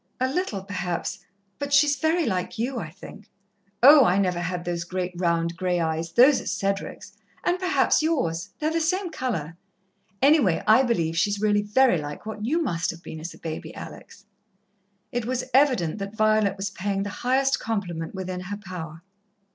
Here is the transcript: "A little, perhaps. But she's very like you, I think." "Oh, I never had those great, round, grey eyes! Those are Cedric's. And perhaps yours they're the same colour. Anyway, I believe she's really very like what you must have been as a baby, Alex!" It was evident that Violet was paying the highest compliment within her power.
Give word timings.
"A 0.19 0.27
little, 0.27 0.63
perhaps. 0.63 1.19
But 1.59 1.73
she's 1.73 1.95
very 1.95 2.25
like 2.25 2.57
you, 2.57 2.79
I 2.79 2.89
think." 2.89 3.29
"Oh, 3.83 4.03
I 4.03 4.17
never 4.17 4.39
had 4.39 4.65
those 4.65 4.83
great, 4.83 5.13
round, 5.15 5.55
grey 5.55 5.79
eyes! 5.79 6.13
Those 6.13 6.41
are 6.41 6.47
Cedric's. 6.47 7.15
And 7.43 7.59
perhaps 7.59 8.01
yours 8.01 8.49
they're 8.57 8.71
the 8.71 8.81
same 8.81 9.11
colour. 9.11 9.57
Anyway, 10.19 10.63
I 10.65 10.81
believe 10.81 11.15
she's 11.15 11.39
really 11.39 11.61
very 11.61 11.99
like 11.99 12.25
what 12.25 12.43
you 12.43 12.63
must 12.63 12.89
have 12.89 13.03
been 13.03 13.19
as 13.19 13.35
a 13.35 13.37
baby, 13.37 13.75
Alex!" 13.75 14.25
It 15.11 15.25
was 15.27 15.43
evident 15.53 15.99
that 15.99 16.15
Violet 16.15 16.57
was 16.57 16.71
paying 16.71 17.03
the 17.03 17.11
highest 17.21 17.59
compliment 17.59 18.15
within 18.15 18.39
her 18.39 18.57
power. 18.57 19.03